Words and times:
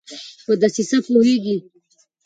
په 0.45 0.53
دسیسه 0.61 0.97
پوهیږي 1.05 1.57